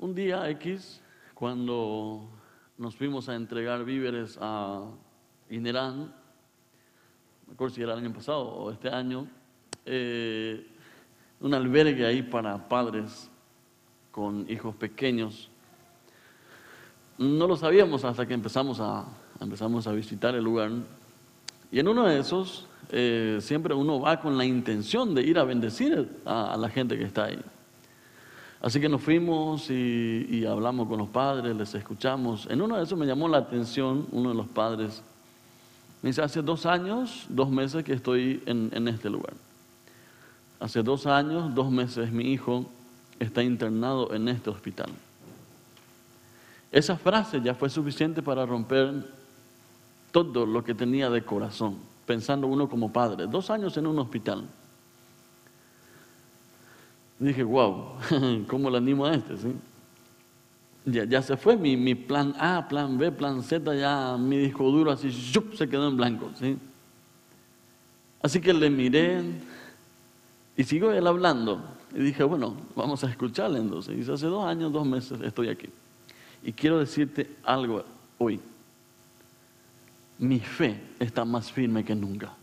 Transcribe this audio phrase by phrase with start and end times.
[0.00, 0.98] Un día X,
[1.34, 2.26] cuando
[2.78, 4.86] nos fuimos a entregar víveres a
[5.50, 6.14] Inerán,
[7.46, 9.28] me acuerdo si era el año pasado o este año,
[9.84, 10.66] eh,
[11.40, 13.30] un albergue ahí para padres
[14.10, 15.50] con hijos pequeños.
[17.18, 19.04] No lo sabíamos hasta que empezamos a,
[19.38, 20.70] empezamos a visitar el lugar.
[21.70, 25.44] Y en uno de esos, eh, siempre uno va con la intención de ir a
[25.44, 27.38] bendecir a, la gente que está ahí.
[28.60, 32.46] Así que nos fuimos y, hablamos con los padres, les escuchamos.
[32.50, 35.02] En uno de esos me llamó la atención uno de los padres.
[36.02, 39.32] Me dice, hace dos años, dos meses que estoy en, en este lugar.
[40.58, 42.66] Hace dos años, dos meses mi hijo
[43.18, 44.90] está internado en este hospital.
[46.70, 49.06] Esa frase ya fue suficiente para romper
[50.12, 53.26] todo lo que tenía de corazón, pensando uno como padre.
[53.26, 54.44] Dos años en un hospital.
[57.28, 57.96] Dije, wow,
[58.48, 59.34] ¿cómo le animo a este?
[60.86, 64.64] Ya, ya, se fue mi, mi, plan A, plan B, plan Z, ya mi disco
[64.70, 66.30] duro así, se quedó en blanco.
[66.38, 66.56] ¿sí?
[68.22, 69.22] Así que le miré,
[70.56, 71.62] y sigo él hablando.
[71.94, 73.96] Y dije, bueno, vamos a escucharle entonces.
[73.96, 75.68] Dice, hace dos años, dos meses estoy aquí.
[76.42, 77.84] Y quiero decirte algo
[78.18, 78.40] hoy.
[80.18, 82.34] Mi fe está más firme que nunca.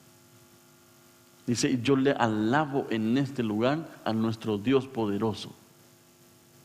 [1.48, 5.56] Dice, yo le alabo en este lugar a nuestro Dios poderoso.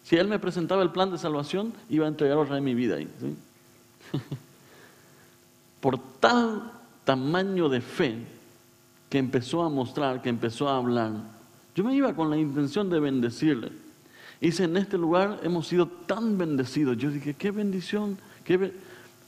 [0.03, 3.09] Si Él me presentaba el plan de salvación, iba a entregar vez mi vida ahí.
[5.81, 6.73] Por tal
[7.05, 8.19] tamaño de fe,
[9.09, 11.13] que empezó a mostrar, que empezó a hablar,
[11.75, 13.71] yo me iba con la intención de bendecirle.
[14.41, 16.97] Dice, en este lugar hemos sido tan bendecidos.
[16.97, 18.19] Yo dije, qué bendición.
[18.45, 18.73] Qué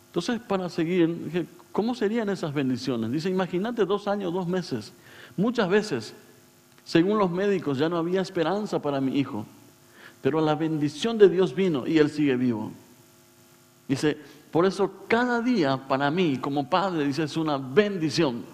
[0.06, 3.12] Entonces, para seguir, dije, ¿cómo serían esas bendiciones?
[3.12, 4.92] Dice, imagínate dos años, dos meses.
[5.36, 6.14] Muchas veces,
[6.84, 9.46] según los médicos, ya no había esperanza para mi hijo.
[10.22, 12.72] Pero la bendición de Dios vino y él sigue vivo.
[13.88, 14.16] Dice,
[14.50, 18.44] por eso cada día para mí como padre, dice, es una bendición.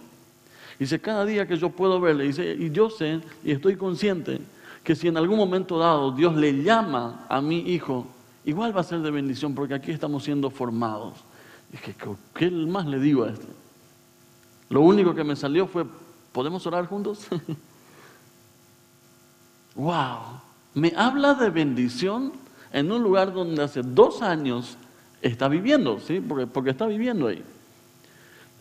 [0.79, 4.41] Dice, cada día que yo puedo verle, dice, y yo sé y estoy consciente
[4.83, 8.07] que si en algún momento dado Dios le llama a mi hijo,
[8.45, 11.19] igual va a ser de bendición porque aquí estamos siendo formados.
[11.71, 11.95] Dije,
[12.35, 13.47] ¿qué más le digo a este?
[14.71, 15.85] Lo único que me salió fue,
[16.33, 17.27] ¿podemos orar juntos?
[19.75, 20.41] wow,
[20.75, 22.33] me habla de bendición
[22.73, 24.77] en un lugar donde hace dos años
[25.23, 26.21] está viviendo, ¿sí?
[26.21, 27.43] Porque, porque está viviendo ahí.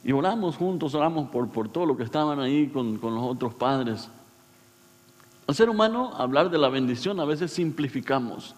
[0.04, 3.54] Y oramos juntos, oramos por, por todo lo que estaban ahí con, con los otros
[3.54, 4.10] padres.
[5.46, 8.56] Al ser humano, hablar de la bendición a veces simplificamos.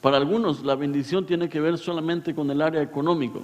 [0.00, 3.42] Para algunos la bendición tiene que ver solamente con el área económico.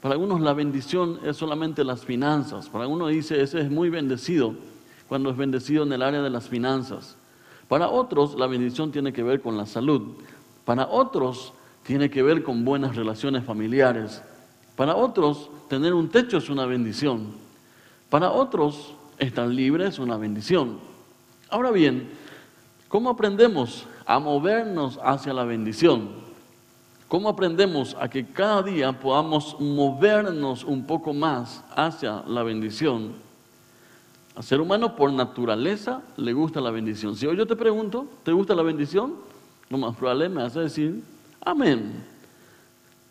[0.00, 2.68] Para algunos la bendición es solamente las finanzas.
[2.68, 4.54] Para algunos dice, ese es muy bendecido
[5.08, 7.16] cuando es bendecido en el área de las finanzas.
[7.68, 10.16] Para otros la bendición tiene que ver con la salud.
[10.64, 11.52] Para otros
[11.84, 14.22] tiene que ver con buenas relaciones familiares.
[14.76, 17.34] Para otros tener un techo es una bendición.
[18.10, 20.78] Para otros, estar libre es una bendición.
[21.48, 22.10] Ahora bien,
[22.88, 26.25] ¿cómo aprendemos a movernos hacia la bendición?
[27.08, 33.12] ¿Cómo aprendemos a que cada día podamos movernos un poco más hacia la bendición?
[34.34, 37.16] Al ser humano por naturaleza le gusta la bendición.
[37.16, 39.14] Si hoy yo te pregunto, ¿te gusta la bendición?
[39.68, 41.02] Lo más probable me hace decir,
[41.40, 42.16] amén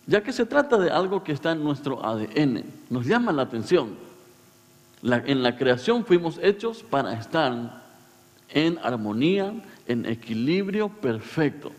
[0.07, 3.95] ya que se trata de algo que está en nuestro ADN, nos llama la atención.
[5.01, 7.83] en la creación fuimos hechos para estar
[8.49, 9.53] en armonía,
[9.87, 11.71] en equilibrio perfecto.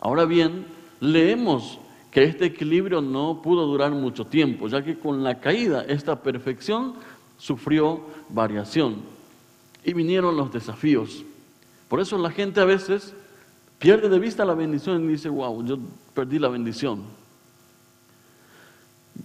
[0.00, 0.66] Ahora bien,
[1.02, 1.80] leemos
[2.12, 6.94] que este equilibrio no pudo durar mucho tiempo, ya que con la caída esta perfección
[7.38, 8.98] sufrió variación
[9.84, 11.24] y vinieron los desafíos.
[11.88, 13.14] Por eso la gente a veces
[13.80, 15.78] pierde de vista la bendición y dice, wow, yo
[16.14, 17.02] perdí la bendición.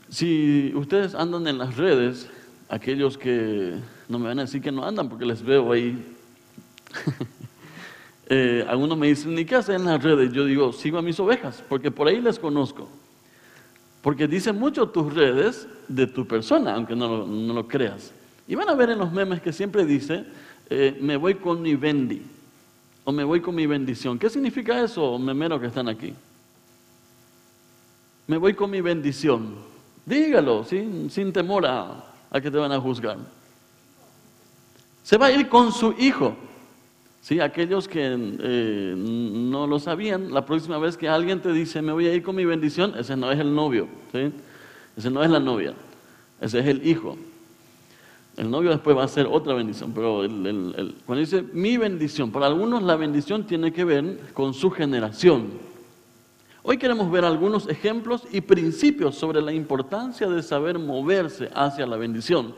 [0.10, 2.28] Si ustedes andan en las redes,
[2.70, 3.76] aquellos que
[4.10, 6.04] no me van a decir que no andan porque les veo ahí,
[8.30, 10.34] eh, algunos me dicen, ¿y qué hacen en las redes?
[10.34, 12.90] Yo digo, sigo a mis ovejas, porque por ahí les conozco.
[14.02, 18.12] Porque dicen mucho tus redes de tu persona, aunque no lo, creas.
[18.48, 20.26] Y van a ver en los memes que siempre dice,
[20.70, 22.22] eh, me voy con mi bendi,
[23.06, 24.20] o me voy con mi bendición.
[24.20, 26.14] ¿Qué significa eso, memeros que están aquí?
[28.28, 29.56] Me voy con mi bendición.
[30.06, 32.04] Dígalo, sin temor a,
[32.34, 33.18] que te van a juzgar.
[35.04, 36.36] Se va a ir con su hijo.
[37.28, 37.42] ¿Sí?
[37.42, 42.08] Aquellos que eh, no lo sabían, la próxima vez que alguien te dice, me voy
[42.08, 43.90] a ir con mi bendición, ese no es el novio.
[44.96, 45.74] Ese no es la novia.
[46.40, 47.18] Ese es el hijo.
[48.38, 50.22] El novio después va a ser otra bendición, pero
[51.06, 55.50] cuando dice mi bendición, para algunos la bendición tiene que ver con su generación.
[56.64, 61.98] Hoy queremos ver algunos ejemplos y principios sobre la importancia de saber moverse hacia la
[61.98, 62.56] bendición,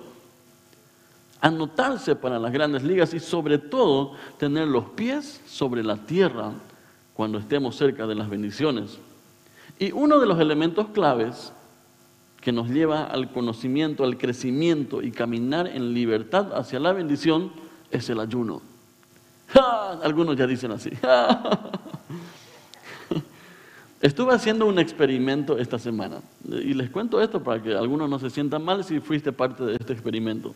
[1.41, 6.51] anotarse para las grandes ligas y sobre todo tener los pies sobre la tierra
[7.13, 8.97] cuando estemos cerca de las bendiciones.
[9.77, 11.53] Y uno de los elementos claves
[12.41, 17.51] que nos lleva al conocimiento, al crecimiento y caminar en libertad hacia la bendición
[17.91, 18.61] es el ayuno.
[20.03, 20.91] Algunos ya dicen así.
[24.01, 28.29] Estuve haciendo un experimento esta semana y les cuento esto para que algunos no se
[28.29, 30.55] sientan mal si fuiste parte de este experimento.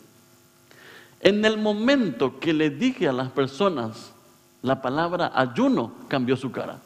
[1.23, 4.11] En el momento que le dije a las personas
[4.61, 6.79] la palabra ayuno, cambió su cara.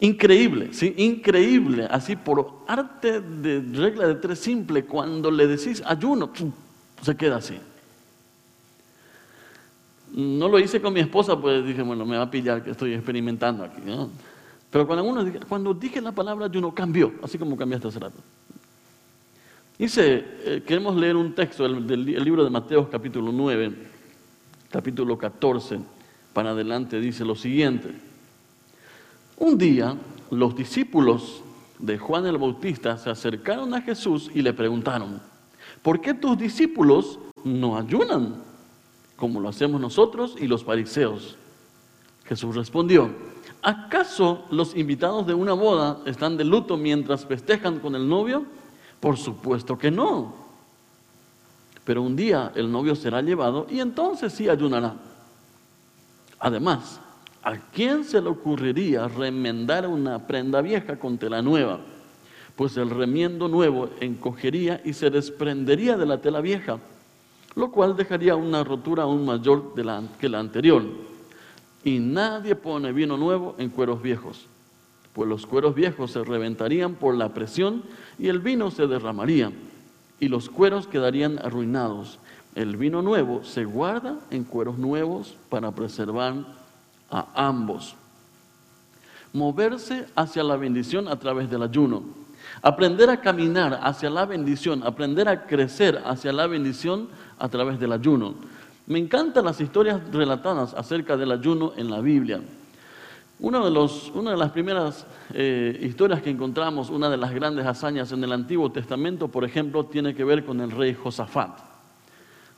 [0.00, 0.94] Increíble, ¿sí?
[0.96, 1.86] Increíble.
[1.90, 6.30] Así por arte de regla de tres simple, cuando le decís ayuno,
[7.02, 7.58] se queda así.
[10.12, 12.94] No lo hice con mi esposa, pues dije, bueno, me va a pillar que estoy
[12.94, 13.82] experimentando aquí.
[14.70, 18.20] Pero cuando, uno, cuando dije la palabra ayuno, cambió, así como cambiaste hace rato.
[19.80, 23.72] Dice, eh, queremos leer un texto del, del libro de Mateo capítulo 9,
[24.70, 25.80] capítulo 14,
[26.34, 27.90] para adelante, dice lo siguiente.
[29.38, 29.96] Un día
[30.30, 31.42] los discípulos
[31.78, 35.18] de Juan el Bautista se acercaron a Jesús y le preguntaron,
[35.80, 38.34] ¿por qué tus discípulos no ayunan
[39.16, 41.38] como lo hacemos nosotros y los fariseos?
[42.26, 43.08] Jesús respondió,
[43.62, 48.59] ¿acaso los invitados de una boda están de luto mientras festejan con el novio?
[49.00, 50.34] Por supuesto que no.
[51.84, 54.94] Pero un día el novio será llevado y entonces sí ayunará.
[56.38, 57.00] Además,
[57.42, 61.80] ¿A quién se le ocurriría remendar una prenda vieja con tela nueva?
[62.54, 66.78] Pues el remiendo nuevo encogería y se desprendería de la tela vieja,
[67.56, 69.72] lo cual dejaría una rotura aún mayor
[70.18, 70.82] que la anterior.
[71.82, 74.44] Y nadie pone vino nuevo en cueros viejos,
[75.12, 77.82] pues los cueros viejos se reventarían por la presión
[78.18, 79.52] y el vino se derramaría,
[80.20, 82.18] y los cueros quedarían arruinados.
[82.54, 86.34] El vino nuevo se guarda en cueros nuevos para preservar
[87.10, 87.96] a ambos.
[89.32, 92.02] Moverse hacia la bendición a través del ayuno.
[92.62, 97.08] Aprender a caminar hacia la bendición, aprender a crecer hacia la bendición
[97.38, 98.34] a través del ayuno.
[98.86, 102.40] Me encantan las historias relatadas acerca del ayuno en la Biblia.
[103.42, 108.32] Una de, las primeras eh, historias que encontramos, una de las grandes hazañas en el
[108.32, 111.58] Antiguo Testamento, por ejemplo, tiene que ver con el rey Josafat.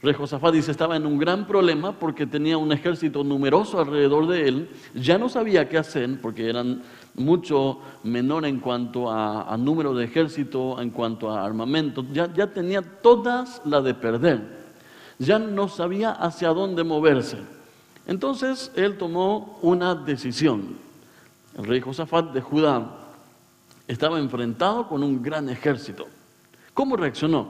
[0.02, 4.48] Rey Josafat dice estaba en un gran problema porque tenía un ejército numeroso alrededor de
[4.48, 6.82] él, ya no sabía qué hacer porque eran
[7.14, 12.82] mucho menor en cuanto a, número de ejército, en cuanto a armamento, ya, ya tenía
[12.82, 14.40] todas las de perder,
[15.20, 17.61] ya no sabía hacia dónde moverse.
[18.06, 20.76] Entonces él tomó una decisión.
[21.56, 22.98] El rey Josafat de Judá
[23.86, 26.06] estaba enfrentado con un gran ejército.
[26.74, 27.48] ¿Cómo reaccionó?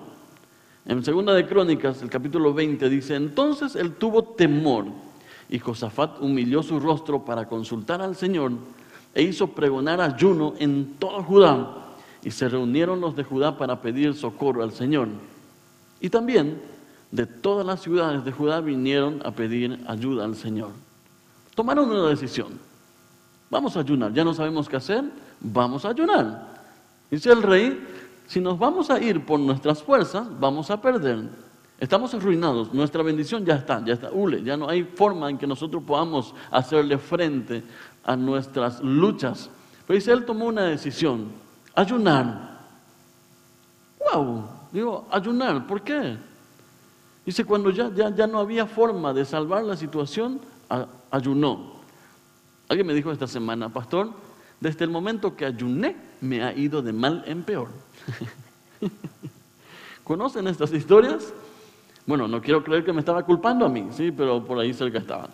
[0.85, 4.87] En segunda de Crónicas, el capítulo 20 dice, entonces él tuvo temor
[5.49, 8.53] y Josafat humilló su rostro para consultar al Señor
[9.15, 11.77] e hizo pregonar ayuno en todo Judá
[12.25, 15.09] y se reunieron los de Judá para pedir socorro al Señor.
[16.01, 16.61] Y también
[17.13, 20.71] de todas las ciudades de Judá vinieron a pedir ayuda al Señor.
[21.55, 22.59] Tomaron una decisión.
[23.51, 25.05] Vamos a ayunar, ya no sabemos qué hacer,
[25.39, 26.49] vamos a ayunar.
[27.11, 27.87] Dice el rey,
[28.27, 31.29] si nos vamos a ir por nuestras fuerzas, vamos a perder.
[31.79, 35.47] Estamos arruinados, nuestra bendición ya está, ya está, hule, ya no hay forma en que
[35.47, 37.63] nosotros podamos hacerle frente
[38.05, 39.51] a nuestras luchas.
[39.87, 41.27] Pero dice, él tomó una decisión,
[41.75, 42.53] ayunar.
[43.99, 44.45] ¡Wow!
[44.73, 46.17] Digo, ayunar, ¿por qué?
[47.25, 50.41] Dice, cuando ya, ya, ya no había forma de salvar la situación,
[51.11, 51.75] ayunó.
[52.69, 54.11] Alguien me dijo esta semana, pastor,
[54.61, 57.69] desde el momento que ayuné, me ha ido de mal en peor.
[60.05, 61.33] ¿Conocen estas historias?
[62.07, 64.99] Bueno, no quiero creer que me estaba culpando a mí, sí, pero por ahí cerca
[64.99, 65.29] estaba.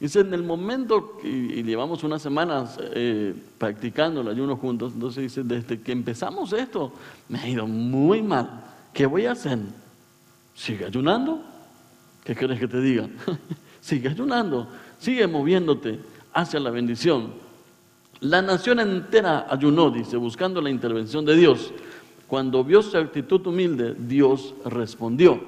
[0.00, 5.42] Dice, en el momento, y, llevamos unas semanas eh, practicando el ayuno juntos, entonces dice,
[5.42, 6.92] desde que empezamos esto,
[7.28, 8.64] me ha ido muy mal.
[8.92, 9.58] ¿Qué voy a hacer?
[10.54, 11.42] ¿Sigue ayunando?
[12.24, 13.08] ¿Qué quieres que te diga?
[13.80, 14.68] sigue ayunando,
[14.98, 16.00] sigue moviéndote
[16.32, 17.32] hacia la bendición.
[18.20, 21.72] La nación entera ayunó, dice, buscando la intervención de Dios.
[22.26, 25.42] Cuando vio su actitud humilde, Dios respondió.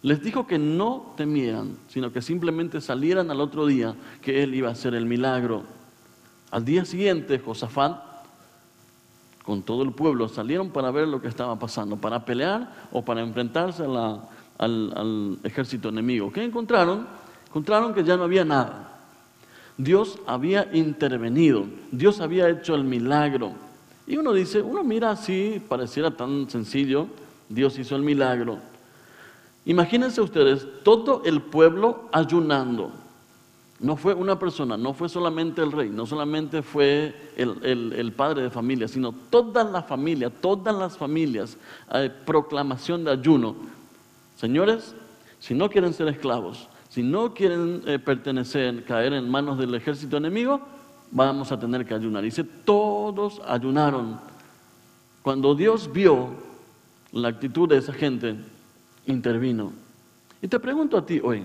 [0.00, 4.68] Les dijo que no temieran, sino que simplemente salieran al otro día, que Él iba
[4.68, 5.64] a hacer el milagro.
[6.50, 8.07] Al día siguiente, Josafat,
[9.48, 13.22] con todo el pueblo, salieron para ver lo que estaba pasando, para pelear o para
[13.22, 14.20] enfrentarse al,
[14.58, 16.30] al ejército enemigo.
[16.30, 17.06] ¿Qué encontraron?
[17.46, 19.00] Encontraron que ya no había nada.
[19.78, 23.52] Dios había intervenido, Dios había hecho el milagro.
[24.06, 27.06] Y uno dice, uno mira así, pareciera tan sencillo,
[27.48, 28.58] Dios hizo el milagro.
[29.64, 32.92] Imagínense ustedes, todo el pueblo ayunando.
[33.80, 38.50] No fue una persona, no fue solamente el rey, no solamente fue el, padre de
[38.50, 41.56] familia, sino toda la familia, todas las familias,
[41.92, 43.54] eh, proclamación de ayuno.
[44.36, 44.96] Señores,
[45.38, 50.16] si no quieren ser esclavos, si no quieren eh, pertenecer, caer en manos del ejército
[50.16, 50.60] enemigo,
[51.12, 52.24] vamos a tener que ayunar.
[52.24, 54.18] Dice, todos ayunaron.
[55.22, 56.30] Cuando Dios vio
[57.12, 58.36] la actitud de esa gente,
[59.06, 59.72] intervino.
[60.42, 61.44] Y te pregunto a ti hoy,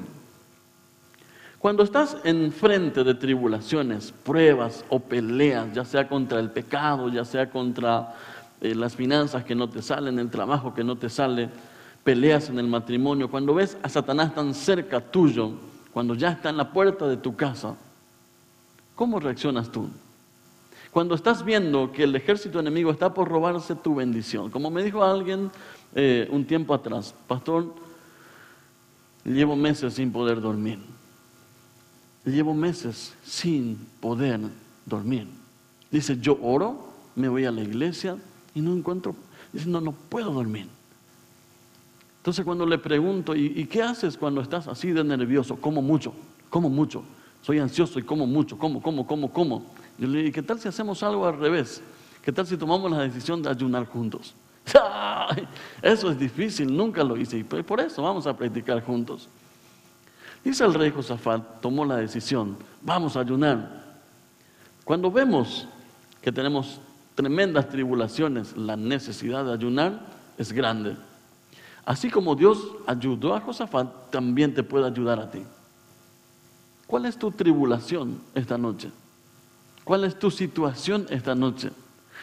[1.64, 7.24] cuando estás en frente de tribulaciones, pruebas o peleas, ya sea contra el pecado, ya
[7.24, 8.16] sea contra
[8.60, 11.50] eh, las finanzas que no te salen, el trabajo que no te sale,
[12.04, 15.52] peleas en el matrimonio, cuando ves a Satanás tan cerca tuyo,
[15.94, 17.78] cuando ya está en la puerta de tu casa,
[18.94, 19.88] ¿cómo reaccionas tú?
[20.92, 25.02] Cuando estás viendo que el ejército enemigo está por robarse tu bendición, como me dijo
[25.02, 25.50] alguien
[25.96, 27.74] eh, un tiempo atrás, pastor,
[29.24, 30.80] llevo meses sin poder dormir.
[32.26, 34.40] Llevo meses sin poder
[34.86, 35.28] dormir.
[35.92, 38.18] Dice, yo oro, me voy a la iglesia
[38.56, 39.16] y no encuentro,
[39.52, 40.68] dice, no, no puedo dormir.
[42.18, 45.58] Entonces cuando le pregunto, ¿y, qué haces cuando estás así de nervioso?
[45.58, 46.14] Como mucho,
[46.50, 47.04] como mucho.
[47.42, 49.66] Soy ansioso y como mucho, como, como, como, como.
[49.98, 51.82] Yo le digo, ¿qué tal si hacemos algo al revés?
[52.24, 54.34] ¿Qué tal si tomamos la decisión de ayunar juntos?
[55.82, 59.28] Eso es difícil, nunca lo hice y por eso vamos a practicar juntos.
[60.44, 63.84] Dice el rey Josafat, tomó la decisión, vamos a ayunar.
[64.84, 65.68] Cuando vemos
[66.22, 66.82] que tenemos
[67.16, 70.02] tremendas tribulaciones, la necesidad de ayunar
[70.38, 70.98] es grande.
[71.86, 75.44] Así como Dios ayudó a Josafat, también te puede ayudar a ti.
[76.88, 78.92] ¿Cuál es tu tribulación esta noche?
[79.84, 81.72] ¿Cuál es tu situación esta noche?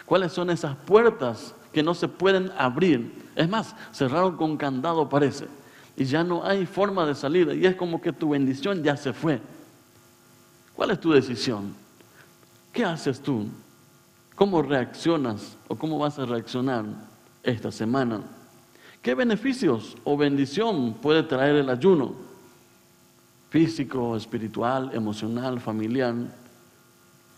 [0.07, 3.31] ¿Cuáles son esas puertas que no se pueden abrir?
[3.37, 5.47] Es más, cerraron con candado parece.
[5.97, 7.49] Y ya no hay forma de salir.
[7.61, 9.41] Y es como que tu bendición ya se fue.
[10.75, 11.75] ¿Cuál es tu decisión?
[12.73, 13.47] ¿Qué haces tú?
[14.35, 16.85] ¿Cómo reaccionas o cómo vas a reaccionar
[17.43, 18.23] esta semana?
[19.03, 22.15] ¿Qué beneficios o bendición puede traer el ayuno?
[23.51, 26.15] Físico, espiritual, emocional, familiar.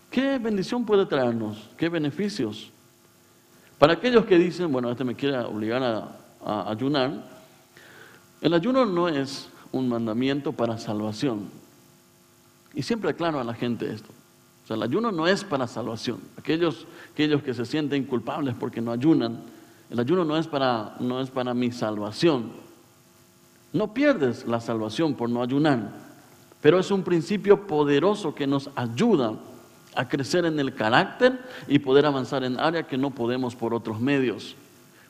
[0.09, 1.69] ¿Qué bendición puede traernos?
[1.75, 2.71] ¿Qué beneficios?
[3.79, 5.83] Para aquellos que dicen, bueno, este me quiere obligar
[6.45, 7.32] a, ayunar,
[8.43, 11.49] el ayuno no es un mandamiento para salvación.
[12.75, 14.09] Y siempre aclaro a la gente esto.
[14.63, 16.19] O sea, el ayuno no es para salvación.
[16.37, 19.39] Aquellos, aquellos que se sienten culpables porque no ayunan,
[19.89, 22.51] el ayuno no es para, no es para mi salvación.
[23.71, 25.91] No pierdes la salvación por no ayunar,
[26.61, 29.35] pero es un principio poderoso que nos ayuda
[29.95, 34.01] a crecer en el carácter y poder avanzar en áreas que no podemos por otros
[34.01, 34.57] medios.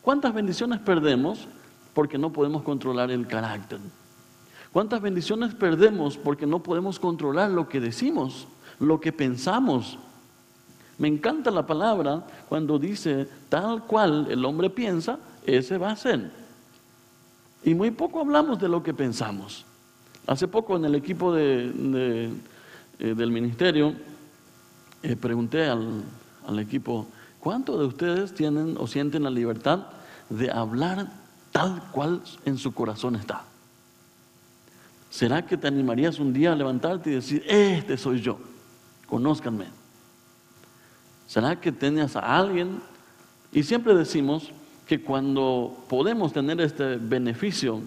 [0.04, 1.48] ¿Cuántas bendiciones perdemos
[1.94, 3.80] porque no podemos controlar el carácter?
[4.72, 8.48] ¿Cuántas bendiciones perdemos porque no podemos controlar lo que decimos,
[8.80, 10.00] lo que pensamos?
[10.98, 16.32] Me encanta la palabra cuando dice, tal cual el hombre piensa, ese va a ser.
[17.64, 19.66] Y muy poco hablamos de lo que pensamos.
[20.26, 22.32] Hace poco en el equipo de,
[23.00, 23.94] eh, del ministerio
[25.04, 26.04] eh, pregunté al,
[26.48, 27.08] al equipo,
[27.40, 29.88] ¿cuántos de ustedes tienen o sienten la libertad
[30.30, 31.23] de hablar
[31.54, 33.44] tal cual en su corazón está?
[35.10, 38.40] ¿Será que te animarías un día a levantarte y decir, este soy yo,
[39.08, 39.68] conózcanme?
[41.28, 42.82] ¿Será que tenías a alguien?
[43.52, 44.52] Y siempre decimos
[44.88, 47.82] que cuando podemos tener este beneficio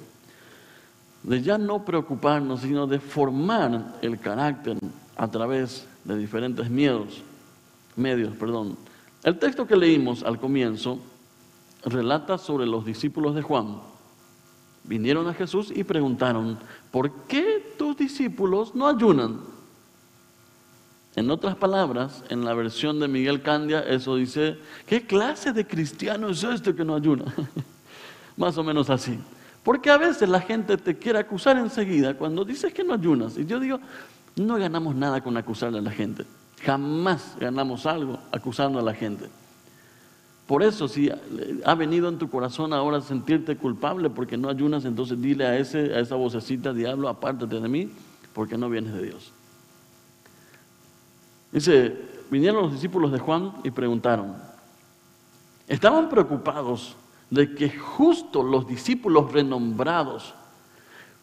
[1.25, 4.79] de ya no preocuparnos, sino de formar el carácter
[5.17, 7.23] a través de diferentes miedos,
[7.97, 8.77] medios, perdón.
[9.25, 11.01] El texto que leímos al comienzo
[11.87, 13.79] relata sobre los discípulos de Juan.
[14.85, 16.59] Vinieron a Jesús y preguntaron,
[16.91, 19.41] ¿por qué tus discípulos no ayunan?
[21.17, 26.29] En otras palabras, en la versión de Miguel Candia, eso dice, ¿qué clase de cristiano
[26.29, 27.25] es este que no ayuna?
[28.37, 29.19] Más o menos así.
[29.65, 33.39] Porque a veces la gente te quiere acusar enseguida cuando dices que no ayunas.
[33.39, 33.81] Y yo digo,
[34.37, 36.25] no ganamos nada con acusarle a la gente.
[36.63, 39.29] Jamás ganamos algo acusando a la gente.
[40.47, 41.11] Por eso, si
[41.65, 45.95] ha venido en tu corazón ahora sentirte culpable porque no ayunas, entonces dile a, ese,
[45.95, 47.91] a esa vocecita, diablo, apártate de mí,
[48.33, 49.33] porque no vienes de Dios.
[51.51, 51.97] Dice,
[52.31, 54.37] vinieron los discípulos de Juan y preguntaron,
[55.67, 56.97] estaban preocupados
[57.29, 60.35] de que justo los discípulos renombrados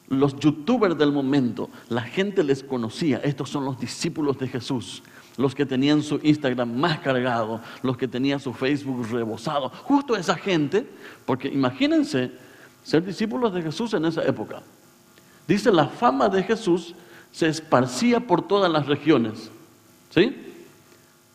[0.10, 5.04] los youtubers del momento, la gente les conocía, estos son los discípulos de Jesús,
[5.38, 10.36] los que tenían su Instagram más cargado, los que tenían su Facebook rebosado, justo esa
[10.36, 10.88] gente,
[11.26, 12.32] porque imagínense
[12.84, 14.62] ser discípulos de Jesús en esa época.
[15.48, 16.94] Dice, la fama de Jesús
[17.32, 19.50] se esparcía por todas las regiones.
[20.10, 20.54] ¿Sí?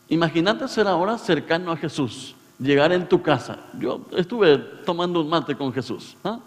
[0.07, 3.59] Imagínate ser ahora cercano a Jesús, llegar en tu casa.
[3.77, 6.15] Yo estuve tomando un mate con Jesús.
[6.23, 6.39] ¿ah?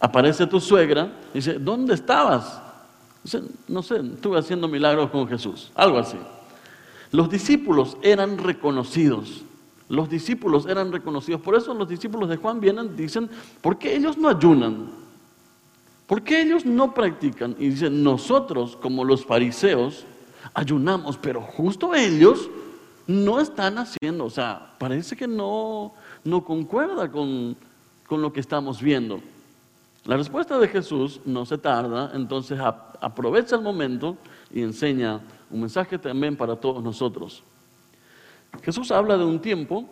[0.00, 2.60] Aparece tu suegra, dice, ¿dónde estabas?
[3.68, 6.18] No sé, estuve haciendo milagros con Jesús, algo así.
[7.12, 9.44] Los discípulos eran reconocidos.
[9.88, 11.40] Los discípulos eran reconocidos.
[11.40, 13.28] Por eso los discípulos de Juan vienen dicen,
[13.60, 14.88] ¿por qué ellos no ayunan?
[16.06, 17.54] ¿Por qué ellos no practican?
[17.58, 20.04] Y dicen, nosotros como los fariseos
[20.54, 22.48] ayunamos, pero justo ellos
[23.06, 24.24] no están haciendo.
[24.24, 25.92] O sea, parece que no,
[26.24, 27.56] no concuerda con,
[28.06, 29.20] con lo que estamos viendo.
[30.04, 32.58] La respuesta de Jesús no se tarda, entonces
[33.00, 34.16] aprovecha el momento
[34.52, 37.44] y enseña un mensaje también para todos nosotros.
[38.62, 39.88] Jesús habla de un tiempo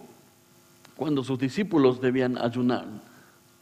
[0.97, 2.87] cuando sus discípulos debían ayunar.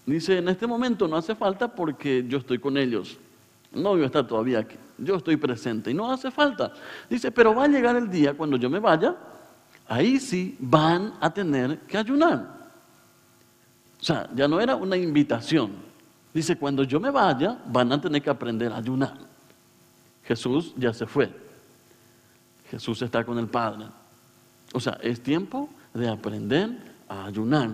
[0.07, 3.19] Dice, en este momento no hace falta porque yo estoy con ellos.
[3.73, 4.76] No yo está todavía aquí.
[4.97, 6.73] Yo estoy presente y no hace falta.
[7.11, 9.14] Dice, pero va a llegar el día cuando yo me vaya,
[9.87, 12.59] ahí sí van a tener que ayunar.
[14.00, 15.73] O sea, ya no era una invitación,
[16.38, 19.12] Dice, cuando yo me vaya, van a tener que aprender a ayunar.
[20.23, 21.28] Jesús ya se fue.
[22.71, 23.87] Jesús está con el Padre.
[24.73, 26.78] O sea, es tiempo de aprender
[27.09, 27.71] a ayunar.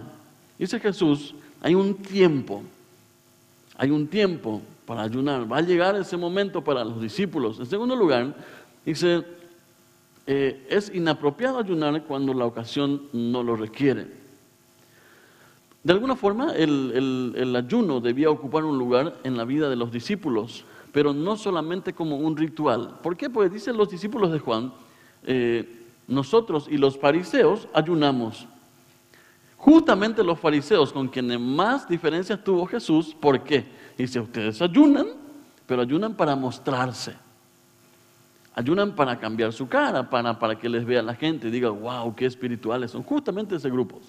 [0.58, 2.62] Dice Jesús, hay un tiempo,
[3.76, 5.52] hay un tiempo para ayunar.
[5.52, 7.60] Va a llegar ese momento para los discípulos.
[7.60, 8.34] En segundo lugar,
[8.82, 9.26] dice,
[10.26, 14.23] eh, es inapropiado ayunar cuando la ocasión no lo requiere.
[15.84, 20.64] De alguna forma, el, ayuno debía ocupar un lugar en la vida de los discípulos,
[20.92, 22.98] pero no solamente como un ritual.
[23.02, 23.28] ¿Por qué?
[23.28, 24.72] Porque dicen los discípulos de Juan,
[25.24, 28.46] eh, nosotros y los fariseos ayunamos.
[29.58, 33.66] Justamente los fariseos con quienes más diferencias tuvo Jesús, ¿por qué?
[33.98, 35.08] Dice, ustedes ayunan,
[35.66, 37.14] pero ayunan para mostrarse.
[38.54, 42.14] Ayunan para cambiar su cara, para, para que les vea la gente y diga, wow,
[42.14, 43.02] qué espirituales son.
[43.02, 44.00] Justamente ese grupo.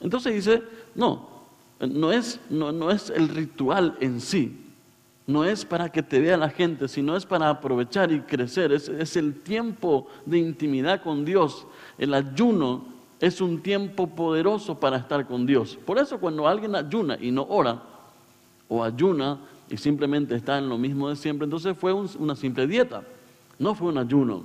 [0.00, 0.62] Entonces dice,
[0.94, 1.28] no,
[1.80, 4.64] no es, no, es el ritual en sí,
[5.26, 8.88] no es para que te vea la gente, sino es para aprovechar y crecer, es,
[8.88, 11.66] es el tiempo de intimidad con Dios.
[11.98, 12.84] El ayuno
[13.20, 15.78] es un tiempo poderoso para estar con Dios.
[15.84, 17.82] Por eso cuando alguien ayuna y no ora,
[18.68, 19.38] o ayuna
[19.70, 23.02] y simplemente está en lo mismo de siempre, entonces fue una simple dieta,
[23.58, 24.44] no fue un ayuno.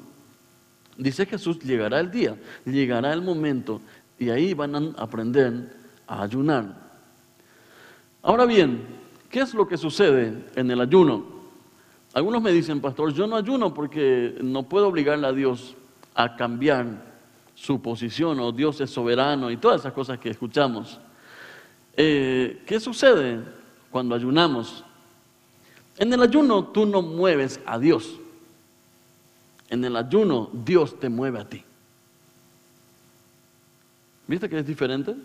[0.98, 3.82] Dice Jesús, llegará el día, llegará el momento
[4.24, 5.76] y ahí van a aprender
[6.08, 6.66] a ayunar.
[8.22, 8.86] Ahora bien,
[9.30, 11.26] ¿qué es lo que sucede en el ayuno?
[12.14, 15.76] Algunos me dicen, pastor, yo no ayuno porque no puedo obligarle a Dios
[16.16, 17.14] a cambiar
[17.56, 21.00] su posición o Dios es soberano y todas esas cosas que escuchamos.
[21.96, 23.42] Eh, ¿Qué sucede
[23.92, 24.84] cuando ayunamos?
[25.98, 28.20] En el ayuno tú no mueves a Dios.
[29.70, 31.64] En el ayuno Dios te mueve a ti.
[34.28, 35.16] ¿Viste que es diferente?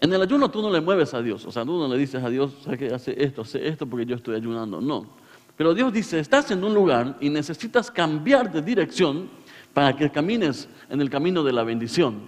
[0.00, 2.22] En el ayuno tú no le mueves a Dios, o sea, tú no le dices
[2.22, 2.92] a Dios, ¿sabes qué?
[2.92, 4.80] Hace esto, hace esto porque yo estoy ayunando.
[4.80, 5.06] No.
[5.56, 9.30] Pero Dios dice, estás en un lugar y necesitas cambiar de dirección
[9.72, 12.20] para que camines en el camino de la bendición.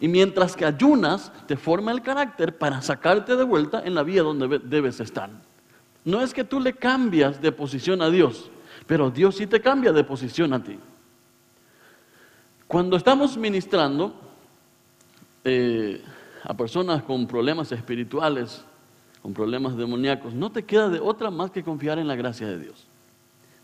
[0.00, 4.22] Y mientras que ayunas, te forma el carácter para sacarte de vuelta en la vía
[4.22, 5.30] donde debes estar.
[6.04, 8.50] No es que tú le cambias de posición a Dios,
[8.86, 10.78] pero Dios sí te cambia de posición a ti.
[12.66, 14.14] Cuando estamos ministrando,
[15.44, 16.02] eh,
[16.42, 18.64] a personas con problemas espirituales,
[19.22, 22.58] con problemas demoníacos, no te queda de otra más que confiar en la gracia de
[22.58, 22.86] Dios.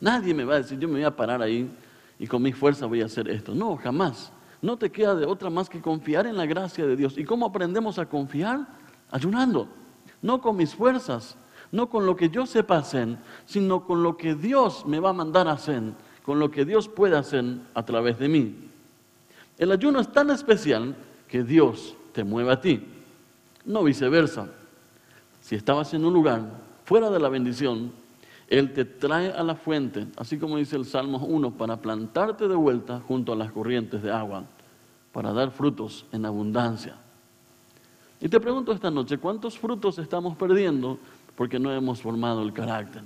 [0.00, 1.70] Nadie me va a decir, yo me voy a parar ahí
[2.18, 3.54] y con mi fuerza voy a hacer esto.
[3.54, 4.32] No, jamás.
[4.62, 7.16] No te queda de otra más que confiar en la gracia de Dios.
[7.16, 8.66] ¿Y cómo aprendemos a confiar?
[9.10, 9.68] Ayunando.
[10.22, 11.36] No con mis fuerzas,
[11.72, 13.16] no con lo que yo sepa hacer,
[13.46, 15.82] sino con lo que Dios me va a mandar a hacer,
[16.22, 18.68] con lo que Dios puede hacer a través de mí.
[19.56, 20.94] El ayuno es tan especial
[21.30, 22.84] que Dios te mueva a ti,
[23.64, 24.48] no viceversa.
[25.40, 26.42] Si estabas en un lugar
[26.84, 27.92] fuera de la bendición,
[28.48, 32.56] Él te trae a la fuente, así como dice el Salmo 1, para plantarte de
[32.56, 34.44] vuelta junto a las corrientes de agua,
[35.12, 36.96] para dar frutos en abundancia.
[38.20, 40.98] Y te pregunto esta noche, ¿cuántos frutos estamos perdiendo
[41.36, 43.02] porque no hemos formado el carácter?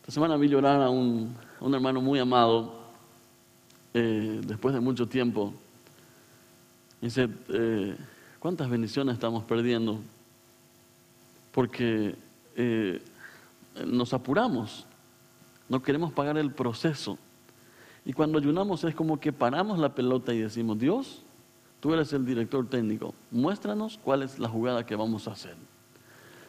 [0.00, 2.80] Esta semana vi llorar a un, hermano muy amado,
[3.92, 5.52] eh, después de mucho tiempo,
[7.02, 7.96] Dice, eh,
[8.38, 10.00] ¿cuántas bendiciones estamos perdiendo
[11.52, 12.16] porque
[12.56, 13.02] eh,
[13.86, 14.86] nos apuramos,
[15.68, 17.18] no queremos pagar el proceso.
[18.04, 21.22] Y cuando ayunamos es como que paramos la pelota y decimos, Dios,
[21.80, 25.54] tú eres el director técnico, muéstranos cuál es la jugada que vamos a hacer.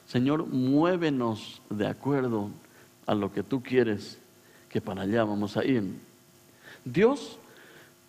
[0.07, 2.49] Señor, muévenos de acuerdo
[3.05, 4.19] a lo que tú quieres
[4.69, 5.83] que para allá vamos a ir.
[6.83, 7.37] Dios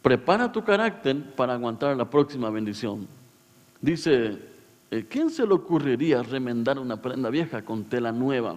[0.04, 3.08] prepara tu carácter para aguantar la próxima bendición.
[3.80, 4.38] Dice,
[4.90, 8.54] eh, ¿quién se le ocurriría remendar una prenda vieja con tela nueva?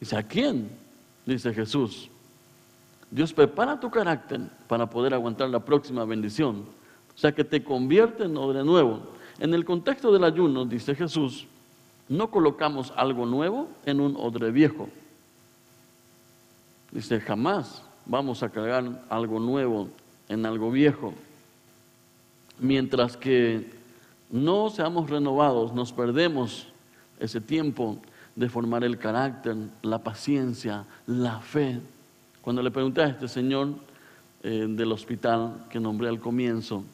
[0.00, 0.70] Dice, ¿a quién?
[1.24, 2.10] Dice Jesús.
[3.12, 6.64] Dios prepara tu carácter para poder aguantar la próxima bendición.
[7.14, 8.98] O sea que te convierte en odre nuevo.
[9.38, 11.46] En el contexto del ayuno, dice Jesús,
[12.08, 14.88] no colocamos algo nuevo en un odre viejo.
[16.90, 19.88] Dice, jamás vamos a cargar algo nuevo
[20.28, 21.14] en algo viejo.
[22.58, 23.70] Mientras que
[24.30, 26.68] no seamos renovados, nos perdemos
[27.18, 27.98] ese tiempo
[28.36, 31.80] de formar el carácter, la paciencia, la fe.
[32.42, 33.74] Cuando le pregunté a este señor
[34.42, 36.84] eh, del hospital que nombré al comienzo,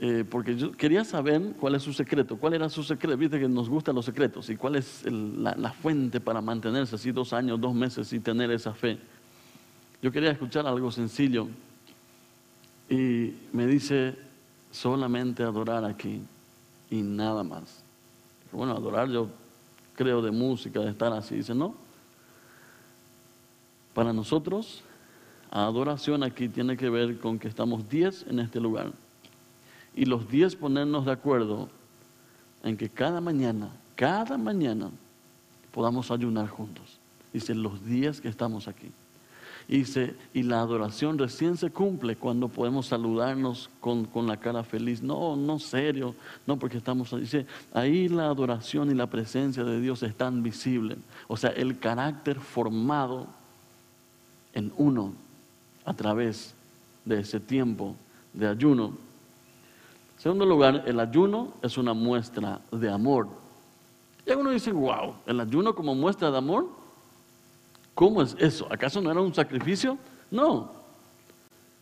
[0.00, 3.48] Eh, porque yo quería saber cuál es su secreto, cuál era su secreto, viste que
[3.48, 7.74] nos gustan los secretos y cuál es la, fuente para mantenerse así dos años, dos
[7.74, 8.96] meses y tener esa fe.
[10.00, 11.48] Yo quería escuchar algo sencillo
[12.88, 14.16] y me dice
[14.70, 16.22] solamente adorar aquí
[16.90, 17.82] y nada más.
[18.52, 19.28] Bueno, adorar yo
[19.94, 21.74] creo de música, de estar así, dice no.
[23.92, 24.82] Para nosotros,
[25.50, 28.92] adoración aquí tiene que ver con que estamos diez en este lugar
[29.96, 31.68] y los diez ponernos de acuerdo
[32.62, 34.90] en que cada mañana, cada mañana
[35.72, 37.00] podamos ayunar juntos.
[37.32, 38.92] Dice, los días que estamos aquí.
[39.68, 45.02] Dice, y la adoración recién se cumple cuando podemos saludarnos con, con, la cara feliz.
[45.02, 46.14] No, no serio,
[46.46, 50.96] no porque estamos, dice, ahí la adoración y la presencia de Dios están visibles.
[51.26, 53.26] O sea, el carácter formado
[54.54, 55.12] en uno
[55.84, 56.54] a través
[57.04, 57.94] de ese tiempo
[58.32, 59.08] de ayuno
[60.18, 63.28] Segundo lugar, el ayuno es una muestra de amor.
[64.26, 66.66] Y uno dice, wow, el ayuno como muestra de amor,
[67.98, 68.64] ¿cómo es eso?
[68.70, 69.98] ¿Acaso no era un sacrificio?
[70.30, 70.70] No.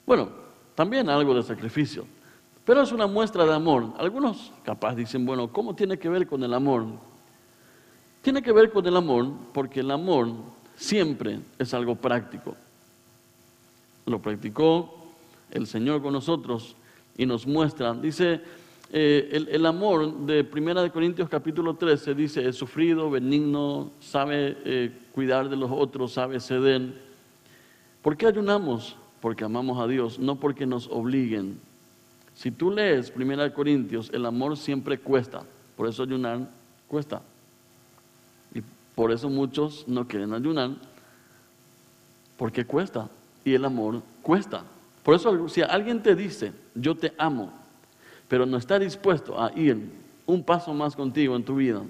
[0.06, 0.30] Bueno,
[0.74, 2.06] también algo de sacrificio,
[2.64, 3.92] pero es una muestra de amor.
[3.98, 6.86] Algunos capaz dicen, bueno, ¿cómo tiene que ver con el amor?
[8.22, 10.30] Tiene que ver con el amor porque el amor
[10.74, 12.56] siempre es algo práctico.
[14.06, 14.94] Lo practicó
[15.50, 16.76] el Señor con nosotros
[17.18, 17.92] y nos muestra.
[17.92, 18.40] Dice,
[18.92, 25.48] eh, el, amor de 1 Corintios capítulo 13 dice, es sufrido, benigno, sabe eh, cuidar
[25.48, 26.94] de los otros, sabe ceder.
[28.00, 28.96] ¿Por qué ayunamos?
[29.20, 31.58] Porque amamos a Dios, no porque nos obliguen.
[32.34, 35.42] Si tú lees 1 Corintios, el amor siempre cuesta,
[35.76, 36.48] por eso ayunar
[36.86, 37.22] cuesta.
[38.54, 38.62] Y
[38.94, 40.70] por eso muchos no quieren ayunar,
[42.36, 43.08] porque cuesta,
[43.44, 44.62] y el amor cuesta.
[45.02, 47.52] Por eso si alguien te dice, yo te amo,
[48.28, 49.90] pero no está dispuesto a ir
[50.26, 51.82] un paso más contigo en tu vida,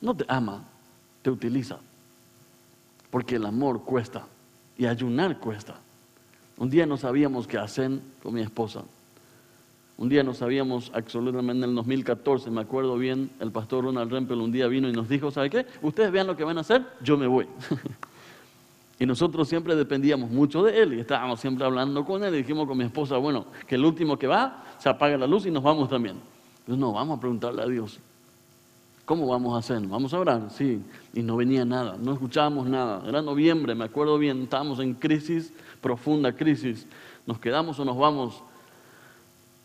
[0.00, 0.62] no te ama,
[1.22, 1.78] te utiliza.
[3.10, 4.26] Porque el amor cuesta
[4.78, 5.74] y ayunar cuesta.
[6.56, 7.90] Un día no sabíamos qué hacer
[8.22, 8.82] con mi esposa.
[9.98, 14.40] Un día no sabíamos absolutamente en el 2014, me acuerdo bien, el pastor Ronald Rempel
[14.40, 15.66] un día vino y nos dijo, ¿sabe qué?
[15.82, 17.46] Ustedes vean lo que van a hacer, yo me voy.
[19.02, 22.68] Y nosotros siempre dependíamos mucho de él y estábamos siempre hablando con él y dijimos
[22.68, 25.64] con mi esposa, bueno, que el último que va se apaga la luz y nos
[25.64, 26.20] vamos también.
[26.60, 27.98] Entonces, no, vamos a preguntarle a Dios,
[29.04, 29.84] ¿cómo vamos a hacer?
[29.88, 30.42] ¿Vamos a orar?
[30.52, 30.80] Sí.
[31.14, 33.02] Y no venía nada, no escuchábamos nada.
[33.04, 36.86] Era noviembre, me acuerdo bien, estábamos en crisis, profunda crisis.
[37.26, 38.40] Nos quedamos o nos vamos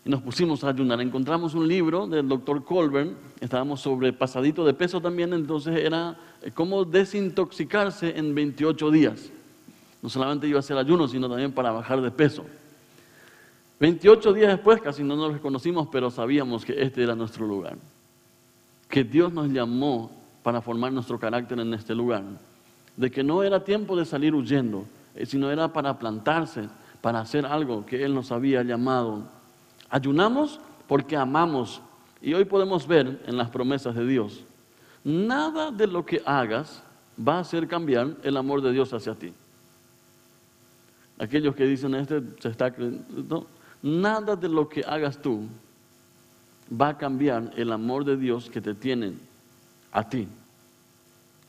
[0.08, 1.02] y nos pusimos a ayunar.
[1.02, 6.52] Encontramos un libro del doctor Colbert, estábamos sobre pasadito de peso también, entonces era eh,
[6.54, 9.30] cómo desintoxicarse en 28 días.
[10.02, 12.46] No solamente iba a hacer ayuno, sino también para bajar de peso.
[13.82, 17.78] 28 días después, casi no nos reconocimos, pero sabíamos que este era nuestro lugar.
[18.88, 20.10] Que Dios nos llamó
[20.41, 22.24] para formar nuestro carácter en este lugar.
[22.96, 26.70] De que no era tiempo de salir huyendo, eh, sino era para plantarse,
[27.02, 29.36] para hacer algo que Él nos había llamado
[29.89, 31.82] Ayunamos porque amamos.
[32.21, 34.43] Y hoy podemos ver en las promesas de Dios,
[35.04, 36.82] nada de lo que hagas
[37.17, 39.34] va a hacer cambiar el amor de Dios hacia ti.
[41.19, 43.47] Aquellos que dicen, este se está creyendo,
[43.82, 45.43] nada de lo que hagas tú
[46.69, 49.13] va a cambiar el amor de Dios que te tiene
[49.91, 50.28] a ti.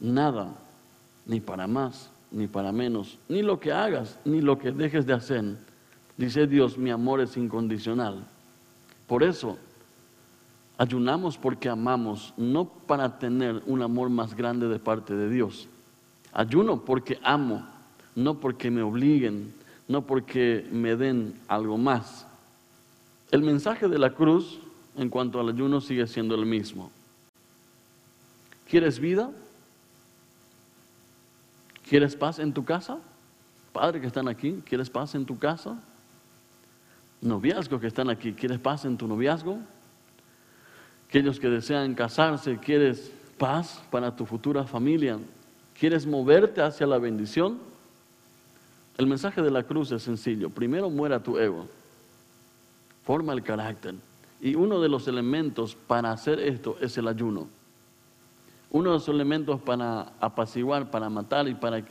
[0.01, 0.55] Nada,
[1.27, 5.13] ni para más, ni para menos, ni lo que hagas, ni lo que dejes de
[5.13, 5.57] hacer
[6.19, 8.27] Dice Dios, mi amor es incondicional.
[9.07, 9.57] Por eso,
[10.81, 15.67] Ayunamos porque amamos, no para tener un amor más grande de parte de Dios.
[16.33, 17.67] Ayuno porque amo,
[18.15, 19.53] no porque me obliguen,
[19.89, 22.29] no porque me den algo más.
[23.33, 24.61] El mensaje de la cruz
[24.97, 26.93] en cuanto al ayuno sigue siendo el mismo.
[28.71, 29.33] ¿Quieres vida?
[31.89, 32.99] ¿Quieres paz en tu casa?
[33.73, 35.83] Padre que están aquí, ¿quieres paz en tu casa?
[37.21, 39.59] Noviazgo que están aquí, ¿quieres paz en tu noviazgo?
[41.09, 45.19] Aquellos que desean casarse, ¿quieres paz para tu futura familia?
[45.79, 47.59] ¿Quieres moverte hacia la bendición?
[48.99, 50.51] El mensaje de la cruz es sencillo.
[50.51, 51.67] Primero muera tu ego.
[53.05, 53.95] Forma el carácter.
[54.41, 57.49] Y uno de los elementos para hacer esto es el ayuno.
[58.71, 61.83] Uno de los elementos para apaciguar, para matar y para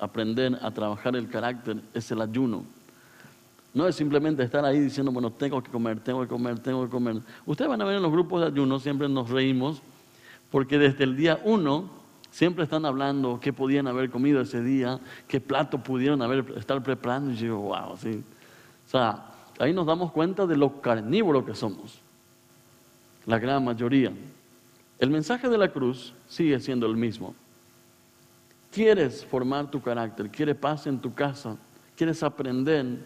[0.00, 2.64] aprender a trabajar el carácter es el ayuno.
[3.74, 6.90] No es simplemente estar ahí diciendo, bueno, tengo que comer, tengo que comer, tengo que
[6.90, 7.16] comer.
[7.46, 9.80] Ustedes van a ver en los grupos de ayuno, siempre nos reímos,
[10.50, 11.88] porque desde el día uno
[12.30, 17.30] siempre están hablando qué podían haber comido ese día, qué plato pudieron haber, estar preparando.
[17.32, 18.22] Y yo wow, sí.
[18.86, 19.24] O sea,
[19.58, 22.00] ahí nos damos cuenta de lo carnívoro que somos,
[23.24, 24.12] la gran mayoría.
[24.98, 27.34] El mensaje de la cruz sigue siendo el mismo.
[28.70, 30.30] ¿Quieres formar tu carácter?
[30.30, 31.56] ¿Quieres paz en tu casa?
[31.96, 32.98] ¿Quieres aprender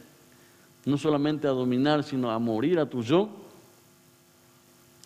[0.87, 3.29] no solamente a dominar, sino a morir a tu yo?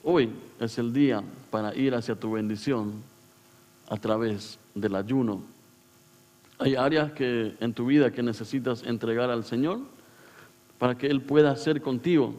[0.05, 3.03] Hoy es el día para ir hacia tu bendición
[3.89, 5.43] a través del ayuno.
[6.59, 9.81] Hay áreas que en tu vida que necesitas entregar al Señor
[10.79, 12.35] para que Él pueda hacer contigo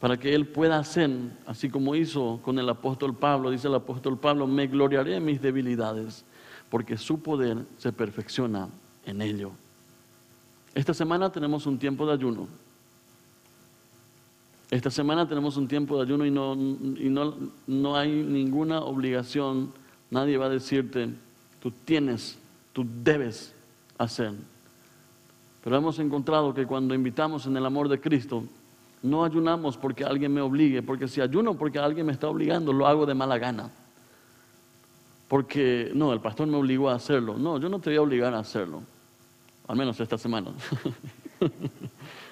[0.00, 1.10] para que Él pueda hacer,
[1.46, 5.42] así como hizo con el apóstol Pablo, dice el apóstol Pablo, me gloriaré en mis
[5.42, 6.24] debilidades,
[6.70, 8.68] porque su poder se perfecciona
[9.04, 9.52] en ello.
[10.74, 12.48] Esta semana tenemos un tiempo de ayuno.
[14.70, 17.34] Esta semana tenemos un tiempo de ayuno y no, y no,
[17.66, 19.72] no hay ninguna obligación,
[20.10, 21.10] nadie va a decirte,
[21.60, 22.38] tú tienes,
[22.72, 23.52] tú debes
[23.98, 24.32] hacer.
[25.64, 28.44] Pero hemos encontrado que cuando invitamos en el amor de Cristo,
[29.02, 32.86] no ayunamos porque alguien me obligue, porque si ayuno porque alguien me está obligando, lo
[32.86, 33.70] hago de mala gana.
[35.26, 37.36] Porque, no, el pastor me obligó a hacerlo.
[37.38, 38.82] No, yo no te voy a obligar a hacerlo.
[39.70, 40.50] Al menos esta semana.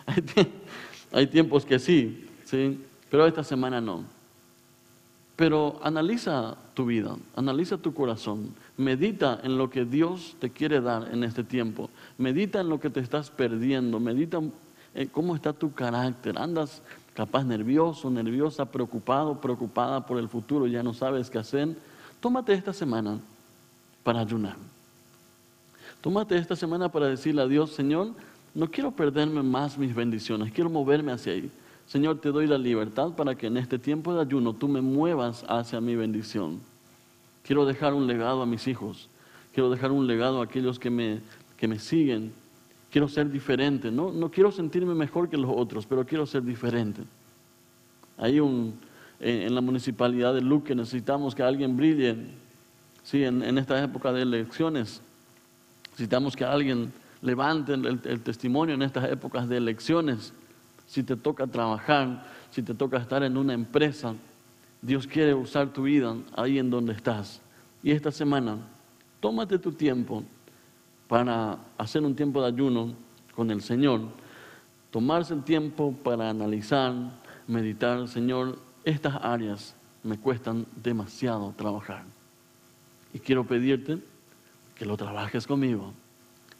[1.12, 4.02] hay, tiempos que sí, sí, pero esta semana no.
[5.36, 11.14] Pero analiza tu vida, analiza tu corazón, medita en lo que Dios te quiere dar
[11.14, 14.40] en este tiempo, medita en lo que te estás perdiendo, medita
[14.96, 16.36] eh, ¿Cómo está tu carácter?
[16.38, 16.82] ¿Andas
[17.14, 21.76] capaz nervioso, nerviosa, preocupado, preocupada por el futuro, ya no sabes qué hacer?
[22.18, 23.20] Tómate esta semana
[24.02, 24.56] para ayunar.
[26.00, 28.12] Tómate esta semana para decirle a Dios, Señor,
[28.54, 31.50] no quiero perderme más mis bendiciones, quiero moverme hacia ahí.
[31.86, 35.44] Señor, te doy la libertad para que en este tiempo de ayuno tú me muevas
[35.48, 36.60] hacia mi bendición.
[37.42, 39.08] Quiero dejar un legado a mis hijos,
[39.52, 41.20] quiero dejar un legado a aquellos que me,
[41.56, 42.32] que me siguen,
[42.90, 43.90] Quiero ser diferente.
[43.90, 47.02] No, no quiero sentirme mejor que los otros, pero quiero ser diferente.
[48.16, 48.78] Hay un,
[49.20, 52.16] en, la municipalidad de Luque necesitamos que alguien brille.
[53.02, 55.02] Sí, en, en esta época de elecciones
[55.98, 60.32] necesitamos que alguien levante el, testimonio en estas épocas de elecciones.
[60.86, 64.14] Si te toca trabajar, si te toca estar en una empresa,
[64.80, 67.40] Dios quiere usar tu vida ahí en donde estás.
[67.82, 68.58] Y esta semana,
[69.18, 70.22] tómate tu tiempo
[71.08, 72.94] para hacer un tiempo de ayuno
[73.34, 74.02] con el Señor,
[74.92, 76.94] tomarse el tiempo para analizar,
[77.48, 82.04] meditar, Señor, estas áreas me cuestan demasiado trabajar.
[83.12, 83.98] Y quiero pedirte
[84.78, 85.92] que lo trabajes conmigo.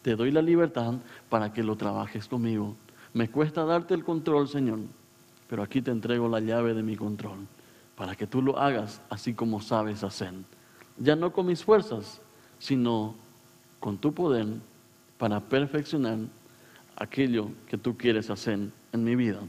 [0.02, 0.94] Te doy la libertad
[1.28, 2.76] para que lo trabajes conmigo.
[3.14, 4.80] Me cuesta darte el control, Señor,
[5.48, 7.46] pero aquí te entrego la llave de mi control
[7.96, 10.32] para que tú lo hagas así como sabes hacer.
[10.98, 12.20] Ya no con mis fuerzas,
[12.58, 13.14] sino
[13.80, 14.46] con tu poder
[15.16, 16.18] para perfeccionar
[16.96, 19.40] aquello que tú quieres hacer en mi vida.